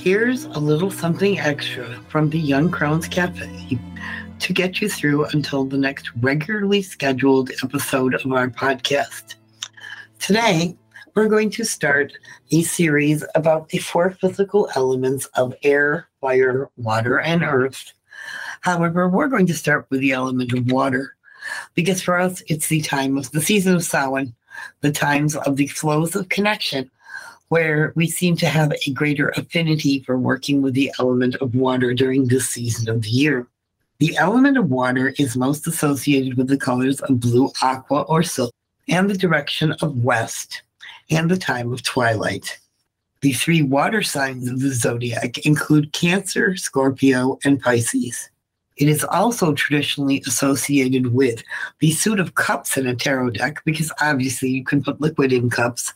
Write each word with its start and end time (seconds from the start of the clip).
Here's 0.00 0.46
a 0.46 0.58
little 0.58 0.90
something 0.90 1.38
extra 1.38 1.86
from 2.08 2.30
the 2.30 2.38
Young 2.38 2.70
Crones 2.70 3.06
Cafe 3.06 3.78
to 4.38 4.52
get 4.54 4.80
you 4.80 4.88
through 4.88 5.26
until 5.26 5.66
the 5.66 5.76
next 5.76 6.10
regularly 6.22 6.80
scheduled 6.80 7.50
episode 7.62 8.14
of 8.14 8.32
our 8.32 8.48
podcast. 8.48 9.34
Today, 10.18 10.74
we're 11.14 11.28
going 11.28 11.50
to 11.50 11.64
start 11.64 12.14
a 12.50 12.62
series 12.62 13.26
about 13.34 13.68
the 13.68 13.76
four 13.76 14.12
physical 14.12 14.70
elements 14.74 15.26
of 15.34 15.54
air, 15.64 16.08
fire, 16.22 16.70
water, 16.78 17.20
and 17.20 17.42
earth. 17.42 17.92
However, 18.62 19.06
we're 19.06 19.28
going 19.28 19.48
to 19.48 19.54
start 19.54 19.86
with 19.90 20.00
the 20.00 20.12
element 20.12 20.54
of 20.54 20.72
water 20.72 21.14
because 21.74 22.00
for 22.00 22.18
us, 22.18 22.42
it's 22.48 22.68
the 22.68 22.80
time 22.80 23.18
of 23.18 23.30
the 23.32 23.42
season 23.42 23.74
of 23.74 23.84
Samhain, 23.84 24.34
the 24.80 24.92
times 24.92 25.36
of 25.36 25.56
the 25.56 25.66
flows 25.66 26.16
of 26.16 26.30
connection 26.30 26.90
where 27.50 27.92
we 27.96 28.08
seem 28.08 28.36
to 28.36 28.46
have 28.46 28.72
a 28.72 28.92
greater 28.92 29.28
affinity 29.30 30.00
for 30.00 30.16
working 30.16 30.62
with 30.62 30.72
the 30.72 30.90
element 31.00 31.34
of 31.36 31.54
water 31.54 31.92
during 31.92 32.28
this 32.28 32.48
season 32.48 32.88
of 32.88 33.02
the 33.02 33.08
year. 33.08 33.46
The 33.98 34.16
element 34.16 34.56
of 34.56 34.70
water 34.70 35.12
is 35.18 35.36
most 35.36 35.66
associated 35.66 36.36
with 36.36 36.46
the 36.46 36.56
colors 36.56 37.00
of 37.00 37.18
blue, 37.18 37.50
aqua, 37.60 38.02
or 38.02 38.22
silk, 38.22 38.54
and 38.88 39.10
the 39.10 39.18
direction 39.18 39.72
of 39.82 40.04
west, 40.04 40.62
and 41.10 41.28
the 41.28 41.36
time 41.36 41.72
of 41.72 41.82
twilight. 41.82 42.56
The 43.20 43.32
three 43.32 43.62
water 43.62 44.02
signs 44.02 44.48
of 44.48 44.60
the 44.60 44.72
zodiac 44.72 45.44
include 45.44 45.92
Cancer, 45.92 46.54
Scorpio, 46.54 47.40
and 47.44 47.60
Pisces. 47.60 48.30
It 48.76 48.88
is 48.88 49.02
also 49.02 49.54
traditionally 49.54 50.22
associated 50.24 51.12
with 51.12 51.42
the 51.80 51.90
suit 51.90 52.20
of 52.20 52.36
cups 52.36 52.76
in 52.76 52.86
a 52.86 52.94
tarot 52.94 53.30
deck 53.30 53.60
because 53.64 53.90
obviously 54.00 54.50
you 54.50 54.64
can 54.64 54.84
put 54.84 55.00
liquid 55.00 55.32
in 55.32 55.50
cups 55.50 55.92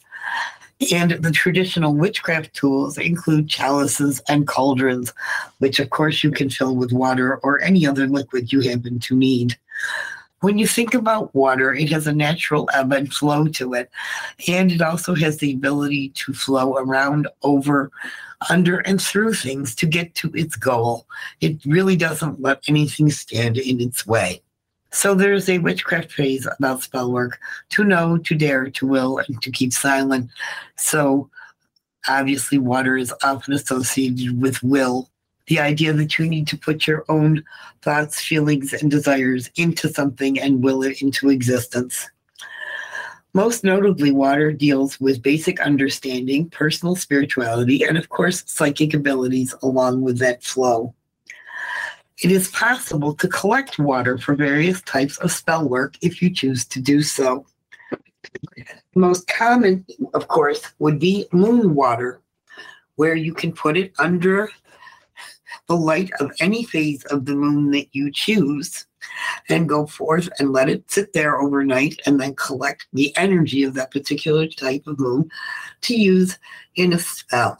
and 0.92 1.12
the 1.12 1.30
traditional 1.30 1.94
witchcraft 1.94 2.54
tools 2.54 2.98
include 2.98 3.48
chalices 3.48 4.20
and 4.28 4.46
cauldrons, 4.46 5.12
which 5.58 5.78
of 5.78 5.90
course 5.90 6.22
you 6.22 6.30
can 6.30 6.50
fill 6.50 6.76
with 6.76 6.92
water 6.92 7.36
or 7.38 7.60
any 7.60 7.86
other 7.86 8.06
liquid 8.06 8.52
you 8.52 8.60
happen 8.60 8.98
to 9.00 9.16
need. 9.16 9.56
When 10.40 10.58
you 10.58 10.66
think 10.66 10.92
about 10.92 11.34
water, 11.34 11.72
it 11.72 11.88
has 11.90 12.06
a 12.06 12.12
natural 12.12 12.68
ebb 12.74 12.92
and 12.92 13.12
flow 13.12 13.46
to 13.48 13.72
it, 13.72 13.90
and 14.46 14.70
it 14.70 14.82
also 14.82 15.14
has 15.14 15.38
the 15.38 15.52
ability 15.54 16.10
to 16.10 16.34
flow 16.34 16.76
around, 16.76 17.28
over, 17.42 17.90
under, 18.50 18.80
and 18.80 19.00
through 19.00 19.32
things 19.34 19.74
to 19.76 19.86
get 19.86 20.14
to 20.16 20.30
its 20.34 20.54
goal. 20.54 21.06
It 21.40 21.64
really 21.64 21.96
doesn't 21.96 22.42
let 22.42 22.62
anything 22.68 23.10
stand 23.10 23.56
in 23.56 23.80
its 23.80 24.06
way. 24.06 24.42
So 24.94 25.12
there's 25.12 25.48
a 25.48 25.58
witchcraft 25.58 26.12
phrase 26.12 26.46
about 26.46 26.82
spell 26.82 27.10
work 27.10 27.40
to 27.70 27.82
know, 27.82 28.16
to 28.18 28.34
dare, 28.36 28.70
to 28.70 28.86
will, 28.86 29.18
and 29.18 29.42
to 29.42 29.50
keep 29.50 29.72
silent. 29.72 30.30
So 30.76 31.28
obviously, 32.08 32.58
water 32.58 32.96
is 32.96 33.12
often 33.24 33.54
associated 33.54 34.40
with 34.40 34.62
will. 34.62 35.10
The 35.48 35.58
idea 35.58 35.92
that 35.94 36.16
you 36.16 36.28
need 36.28 36.46
to 36.46 36.56
put 36.56 36.86
your 36.86 37.04
own 37.08 37.44
thoughts, 37.82 38.22
feelings, 38.22 38.72
and 38.72 38.88
desires 38.88 39.50
into 39.56 39.88
something 39.88 40.38
and 40.38 40.62
will 40.62 40.84
it 40.84 41.02
into 41.02 41.28
existence. 41.28 42.08
Most 43.32 43.64
notably, 43.64 44.12
water 44.12 44.52
deals 44.52 45.00
with 45.00 45.22
basic 45.22 45.60
understanding, 45.60 46.48
personal 46.50 46.94
spirituality, 46.94 47.82
and 47.82 47.98
of 47.98 48.10
course, 48.10 48.44
psychic 48.46 48.94
abilities 48.94 49.56
along 49.60 50.02
with 50.02 50.18
that 50.20 50.44
flow. 50.44 50.94
It 52.22 52.30
is 52.30 52.48
possible 52.50 53.14
to 53.14 53.28
collect 53.28 53.78
water 53.78 54.18
for 54.18 54.34
various 54.34 54.80
types 54.82 55.18
of 55.18 55.32
spell 55.32 55.68
work 55.68 55.96
if 56.00 56.22
you 56.22 56.32
choose 56.32 56.64
to 56.66 56.80
do 56.80 57.02
so. 57.02 57.46
Most 58.94 59.26
common, 59.26 59.84
of 60.14 60.28
course, 60.28 60.62
would 60.78 60.98
be 61.00 61.26
moon 61.32 61.74
water, 61.74 62.20
where 62.96 63.16
you 63.16 63.34
can 63.34 63.52
put 63.52 63.76
it 63.76 63.92
under 63.98 64.48
the 65.66 65.76
light 65.76 66.10
of 66.20 66.30
any 66.40 66.64
phase 66.64 67.04
of 67.06 67.24
the 67.24 67.34
moon 67.34 67.70
that 67.72 67.88
you 67.92 68.12
choose 68.12 68.86
and 69.48 69.68
go 69.68 69.86
forth 69.86 70.28
and 70.38 70.52
let 70.52 70.68
it 70.68 70.90
sit 70.90 71.12
there 71.12 71.40
overnight 71.40 72.00
and 72.06 72.20
then 72.20 72.34
collect 72.36 72.86
the 72.92 73.14
energy 73.16 73.64
of 73.64 73.74
that 73.74 73.90
particular 73.90 74.46
type 74.46 74.86
of 74.86 74.98
moon 74.98 75.28
to 75.82 75.94
use 75.94 76.38
in 76.76 76.92
a 76.92 76.98
spell. 76.98 77.58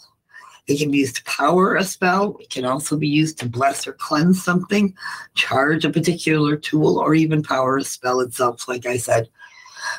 It 0.67 0.79
can 0.79 0.91
be 0.91 0.99
used 0.99 1.17
to 1.17 1.25
power 1.25 1.77
a 1.77 1.85
spell. 1.85 2.37
It 2.41 2.51
can 2.51 2.65
also 2.65 2.97
be 2.97 3.09
used 3.09 3.39
to 3.41 3.49
bless 3.49 3.87
or 3.87 3.93
cleanse 3.93 4.43
something, 4.43 4.95
charge 5.35 5.85
a 5.85 5.91
particular 5.91 6.57
tool, 6.57 6.99
or 6.99 7.15
even 7.15 7.43
power 7.43 7.77
a 7.77 7.85
spell 7.85 8.21
itself, 8.21 8.67
like 8.67 8.87
I 8.87 8.97
said. 8.97 9.29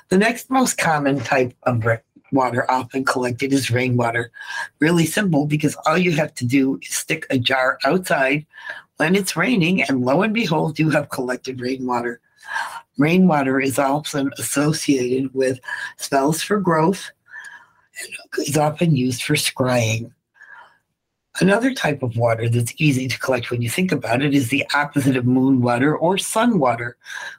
The 0.10 0.18
next 0.18 0.50
most 0.50 0.78
common 0.78 1.20
type 1.20 1.54
of 1.64 1.86
water 2.32 2.70
often 2.70 3.06
collected 3.06 3.54
is 3.54 3.70
rainwater. 3.70 4.32
Really 4.80 5.06
simple 5.06 5.46
because 5.46 5.78
all 5.86 5.98
you 5.98 6.12
have 6.14 6.34
to 6.36 6.46
do 6.46 6.80
is 6.82 6.96
stick 6.96 7.28
a 7.30 7.38
jar 7.38 7.78
outside 7.86 8.46
when 8.98 9.16
it's 9.16 9.36
raining, 9.36 9.84
and 9.84 10.06
lo 10.06 10.22
and 10.22 10.34
behold, 10.34 10.80
you 10.80 10.90
have 10.90 11.10
collected 11.10 11.60
rainwater. 11.60 12.22
Rainwater 12.98 13.60
is 13.60 13.78
often 13.78 14.32
associated 14.38 15.34
with 15.34 15.60
spells 15.98 16.42
for 16.42 16.60
growth 16.60 17.12
and 18.00 18.48
is 18.48 18.58
often 18.58 18.96
used 18.96 19.24
for 19.24 19.34
scrying. 19.34 20.12
Another 21.42 21.74
type 21.74 22.02
of 22.02 22.16
water 22.16 22.48
that's 22.48 22.74
easy 22.78 23.10
to 23.10 23.20
collect 23.20 23.52
when 23.52 23.62
you 23.62 23.70
think 23.70 23.92
about 23.92 24.22
it 24.22 24.34
is 24.34 24.50
the 24.50 24.66
opposite 24.74 25.18
of 25.18 25.26
moon 25.26 25.62
water 25.62 25.96
or 25.98 26.18
sun 26.18 26.60
water, 26.60 26.96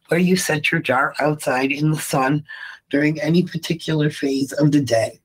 where 0.09 0.21
you 0.21 0.37
set 0.37 0.71
your 0.71 0.83
jar 0.83 1.15
outside 1.19 1.73
in 1.73 1.91
the 1.91 1.99
sun 1.99 2.45
during 2.91 3.21
any 3.21 3.43
particular 3.43 4.11
phase 4.11 4.53
of 4.53 4.73
the 4.73 4.83
day. 4.83 5.19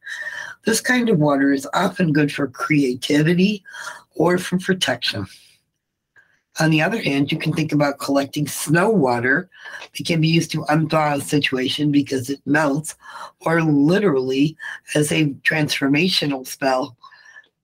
This 0.65 0.79
kind 0.79 1.09
of 1.09 1.19
water 1.19 1.51
is 1.51 1.67
often 1.73 2.13
good 2.13 2.31
for 2.31 2.47
creativity 2.47 3.63
or 4.15 4.37
for 4.37 4.57
protection. 4.57 5.27
On 6.59 6.69
the 6.69 6.81
other 6.81 7.01
hand, 7.01 7.31
you 7.31 7.39
can 7.39 7.53
think 7.53 7.71
about 7.71 7.99
collecting 7.99 8.47
snow 8.47 8.89
water. 8.89 9.49
that 9.97 10.03
can 10.05 10.21
be 10.21 10.27
used 10.27 10.51
to 10.51 10.63
unthaw 10.65 11.17
a 11.17 11.21
situation 11.21 11.91
because 11.91 12.29
it 12.29 12.41
melts, 12.45 12.95
or 13.41 13.61
literally 13.61 14.55
as 14.95 15.11
a 15.11 15.27
transformational 15.43 16.45
spell 16.45 16.97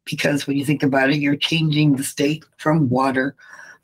because 0.09 0.47
when 0.47 0.57
you 0.57 0.65
think 0.65 0.83
about 0.83 1.09
it, 1.09 1.17
you're 1.17 1.35
changing 1.35 1.95
the 1.95 2.03
state 2.03 2.45
from 2.57 2.89
water, 2.89 3.35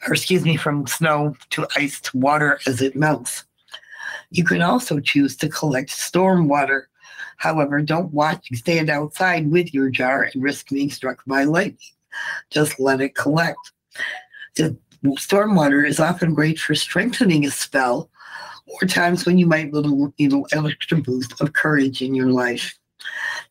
or 0.07 0.13
excuse 0.13 0.43
me, 0.43 0.57
from 0.57 0.87
snow 0.87 1.35
to 1.51 1.67
ice 1.75 2.01
to 2.01 2.17
water 2.17 2.59
as 2.65 2.81
it 2.81 2.95
melts. 2.95 3.43
You 4.31 4.43
can 4.43 4.61
also 4.61 4.99
choose 4.99 5.35
to 5.37 5.49
collect 5.49 5.91
storm 5.91 6.47
water. 6.47 6.89
However, 7.37 7.81
don't 7.81 8.13
watch 8.13 8.47
stand 8.53 8.89
outside 8.89 9.51
with 9.51 9.73
your 9.73 9.89
jar 9.89 10.23
and 10.23 10.41
risk 10.41 10.69
being 10.69 10.89
struck 10.89 11.23
by 11.27 11.43
lightning. 11.43 11.77
Just 12.49 12.79
let 12.79 13.01
it 13.01 13.15
collect. 13.15 13.71
The 14.55 14.77
storm 15.17 15.55
water 15.55 15.83
is 15.83 15.99
often 15.99 16.33
great 16.33 16.59
for 16.59 16.75
strengthening 16.75 17.45
a 17.45 17.51
spell 17.51 18.09
or 18.67 18.87
times 18.87 19.25
when 19.25 19.37
you 19.37 19.45
might 19.45 19.73
need 19.73 20.31
an 20.31 20.45
extra 20.51 20.97
boost 20.97 21.39
of 21.41 21.53
courage 21.53 22.01
in 22.01 22.15
your 22.15 22.31
life. 22.31 22.77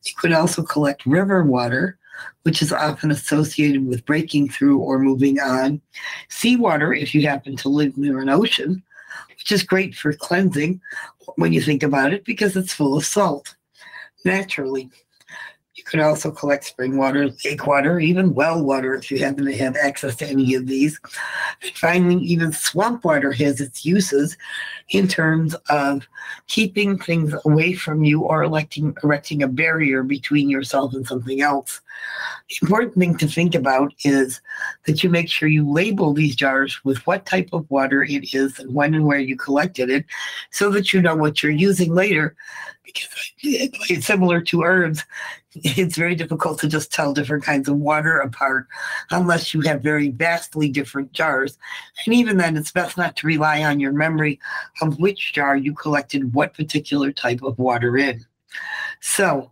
You 0.03 0.13
could 0.17 0.33
also 0.33 0.63
collect 0.63 1.05
river 1.05 1.43
water, 1.43 1.99
which 2.43 2.61
is 2.61 2.71
often 2.71 3.11
associated 3.11 3.85
with 3.87 4.05
breaking 4.05 4.49
through 4.49 4.79
or 4.79 4.99
moving 4.99 5.39
on. 5.39 5.81
Seawater, 6.29 6.93
if 6.93 7.13
you 7.15 7.27
happen 7.27 7.55
to 7.57 7.69
live 7.69 7.97
near 7.97 8.19
an 8.19 8.29
ocean, 8.29 8.83
which 9.29 9.51
is 9.51 9.63
great 9.63 9.95
for 9.95 10.13
cleansing 10.13 10.79
when 11.35 11.53
you 11.53 11.61
think 11.61 11.83
about 11.83 12.13
it 12.13 12.25
because 12.25 12.55
it's 12.55 12.73
full 12.73 12.97
of 12.97 13.05
salt 13.05 13.55
naturally. 14.25 14.89
You 15.75 15.83
could 15.83 16.01
also 16.01 16.29
collect 16.29 16.65
spring 16.65 16.97
water, 16.97 17.29
lake 17.43 17.65
water, 17.65 17.99
even 17.99 18.35
well 18.35 18.63
water 18.63 18.93
if 18.93 19.09
you 19.09 19.17
happen 19.17 19.45
to 19.45 19.57
have 19.57 19.75
access 19.75 20.15
to 20.17 20.27
any 20.27 20.53
of 20.53 20.67
these. 20.67 20.99
And 21.63 21.71
finally, 21.71 22.17
even 22.17 22.51
swamp 22.51 23.03
water 23.03 23.31
has 23.31 23.59
its 23.59 23.83
uses 23.83 24.37
in 24.89 25.07
terms 25.07 25.55
of 25.69 26.07
keeping 26.45 26.99
things 26.99 27.33
away 27.45 27.73
from 27.73 28.03
you 28.03 28.21
or 28.21 28.43
electing, 28.43 28.95
erecting 29.03 29.41
a 29.41 29.47
barrier 29.47 30.03
between 30.03 30.47
yourself 30.47 30.93
and 30.93 31.07
something 31.07 31.41
else. 31.41 31.81
The 32.49 32.57
important 32.61 32.93
thing 32.93 33.17
to 33.17 33.27
think 33.27 33.55
about 33.55 33.93
is 34.03 34.41
that 34.85 35.03
you 35.03 35.09
make 35.09 35.27
sure 35.27 35.49
you 35.49 35.67
label 35.67 36.13
these 36.13 36.35
jars 36.35 36.79
with 36.83 36.99
what 37.07 37.25
type 37.25 37.49
of 37.51 37.69
water 37.71 38.03
it 38.03 38.35
is 38.35 38.59
and 38.59 38.75
when 38.75 38.93
and 38.93 39.07
where 39.07 39.17
you 39.17 39.35
collected 39.35 39.89
it 39.89 40.05
so 40.51 40.69
that 40.69 40.93
you 40.93 41.01
know 41.01 41.15
what 41.15 41.41
you're 41.41 41.51
using 41.51 41.95
later 41.95 42.35
because 42.83 43.09
it's 43.41 44.05
similar 44.05 44.41
to 44.41 44.61
herbs 44.61 45.03
it's 45.63 45.97
very 45.97 46.15
difficult 46.15 46.59
to 46.59 46.67
just 46.67 46.91
tell 46.91 47.13
different 47.13 47.43
kinds 47.43 47.67
of 47.67 47.77
water 47.77 48.19
apart 48.19 48.67
unless 49.11 49.53
you 49.53 49.61
have 49.61 49.81
very 49.81 50.09
vastly 50.09 50.69
different 50.69 51.11
jars. 51.11 51.57
And 52.05 52.15
even 52.15 52.37
then, 52.37 52.57
it's 52.57 52.71
best 52.71 52.97
not 52.97 53.15
to 53.17 53.27
rely 53.27 53.63
on 53.63 53.79
your 53.79 53.93
memory 53.93 54.39
of 54.81 54.99
which 54.99 55.33
jar 55.33 55.55
you 55.55 55.73
collected 55.73 56.33
what 56.33 56.53
particular 56.53 57.11
type 57.11 57.43
of 57.43 57.59
water 57.59 57.97
in. 57.97 58.25
So, 59.01 59.51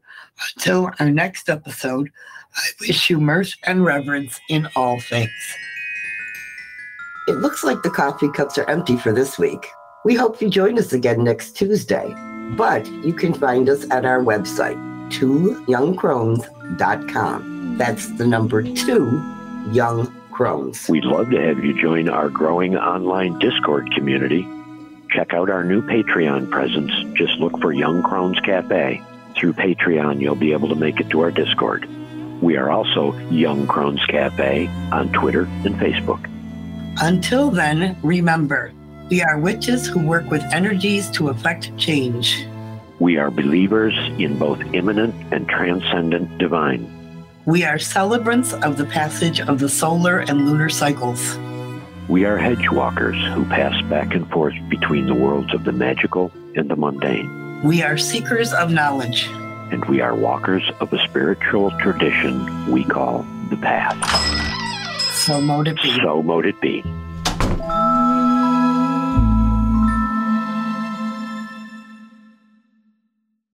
until 0.55 0.89
our 0.99 1.11
next 1.11 1.49
episode, 1.49 2.11
I 2.55 2.61
wish 2.81 3.09
you 3.09 3.19
mirth 3.19 3.53
and 3.65 3.85
reverence 3.85 4.39
in 4.49 4.67
all 4.75 4.99
things. 5.01 5.29
It 7.27 7.37
looks 7.37 7.63
like 7.63 7.83
the 7.83 7.89
coffee 7.89 8.29
cups 8.29 8.57
are 8.57 8.69
empty 8.69 8.97
for 8.97 9.13
this 9.13 9.37
week. 9.37 9.67
We 10.03 10.15
hope 10.15 10.41
you 10.41 10.49
join 10.49 10.79
us 10.79 10.93
again 10.93 11.23
next 11.23 11.55
Tuesday, 11.55 12.15
but 12.57 12.85
you 13.05 13.13
can 13.13 13.33
find 13.33 13.69
us 13.69 13.89
at 13.91 14.03
our 14.03 14.19
website, 14.19 14.79
twoyoungcrones.com. 15.11 17.77
That's 17.77 18.07
the 18.17 18.27
number 18.27 18.63
two, 18.63 19.23
Young 19.71 20.11
Crones. 20.31 20.89
We'd 20.89 21.03
love 21.03 21.29
to 21.29 21.41
have 21.41 21.63
you 21.63 21.79
join 21.79 22.09
our 22.09 22.29
growing 22.29 22.75
online 22.75 23.37
Discord 23.39 23.91
community. 23.93 24.47
Check 25.09 25.33
out 25.33 25.49
our 25.49 25.63
new 25.63 25.81
Patreon 25.81 26.49
presence. 26.49 26.91
Just 27.17 27.33
look 27.39 27.59
for 27.59 27.73
Young 27.73 28.01
Crones 28.01 28.39
Cafe. 28.39 29.01
Through 29.35 29.53
Patreon, 29.53 30.21
you'll 30.21 30.35
be 30.35 30.53
able 30.53 30.69
to 30.69 30.75
make 30.75 30.99
it 30.99 31.09
to 31.09 31.21
our 31.21 31.31
Discord. 31.31 31.87
We 32.41 32.57
are 32.57 32.71
also 32.71 33.13
Young 33.29 33.67
Crones 33.67 34.03
Cafe 34.07 34.67
on 34.91 35.11
Twitter 35.11 35.43
and 35.65 35.75
Facebook. 35.75 36.27
Until 37.01 37.51
then, 37.51 37.97
remember, 38.01 38.71
we 39.09 39.21
are 39.21 39.39
witches 39.39 39.87
who 39.87 40.05
work 40.05 40.29
with 40.29 40.43
energies 40.53 41.09
to 41.11 41.29
effect 41.29 41.75
change. 41.77 42.45
We 43.01 43.17
are 43.17 43.31
believers 43.31 43.97
in 44.19 44.37
both 44.37 44.61
immanent 44.75 45.15
and 45.33 45.49
transcendent 45.49 46.37
divine. 46.37 46.85
We 47.45 47.63
are 47.63 47.79
celebrants 47.79 48.53
of 48.53 48.77
the 48.77 48.85
passage 48.85 49.41
of 49.41 49.57
the 49.57 49.69
solar 49.69 50.19
and 50.19 50.45
lunar 50.45 50.69
cycles. 50.69 51.35
We 52.07 52.25
are 52.25 52.37
hedge 52.37 52.69
walkers 52.69 53.17
who 53.33 53.43
pass 53.45 53.81
back 53.89 54.13
and 54.13 54.29
forth 54.29 54.53
between 54.69 55.07
the 55.07 55.15
worlds 55.15 55.51
of 55.51 55.63
the 55.63 55.71
magical 55.71 56.31
and 56.55 56.69
the 56.69 56.75
mundane. 56.75 57.63
We 57.63 57.81
are 57.81 57.97
seekers 57.97 58.53
of 58.53 58.71
knowledge. 58.71 59.25
And 59.71 59.83
we 59.85 59.99
are 60.01 60.13
walkers 60.13 60.69
of 60.79 60.93
a 60.93 60.99
spiritual 61.07 61.71
tradition 61.79 62.71
we 62.71 62.83
call 62.83 63.25
the 63.49 63.57
path. 63.57 63.97
So 65.15 65.41
mote 65.41 65.67
it 65.67 65.81
be. 65.81 65.89
So 66.03 66.21
mote 66.21 66.45
it 66.45 66.61
be. 66.61 66.83